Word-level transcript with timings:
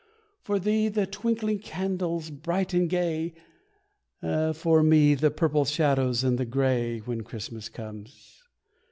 For 0.41 0.57
thee, 0.57 0.87
the 0.89 1.05
twinkling 1.05 1.59
candles 1.59 2.31
bright 2.31 2.73
and 2.73 2.89
gay, 2.89 3.35
For 4.55 4.81
me, 4.81 5.13
the 5.13 5.29
purple 5.29 5.63
shadows 5.65 6.23
and 6.23 6.39
the 6.39 6.45
grey, 6.47 7.01
When 7.05 7.21
Christmas 7.21 7.69
comes. 7.69 8.41